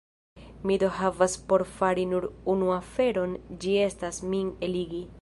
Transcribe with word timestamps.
Mi 0.69 0.77
do 0.83 0.89
havas 0.99 1.35
por 1.51 1.65
fari 1.75 2.07
nur 2.15 2.27
unu 2.57 2.73
aferon: 2.79 3.39
ĝi 3.63 3.81
estas, 3.89 4.23
min 4.35 4.53
eligi. 4.69 5.09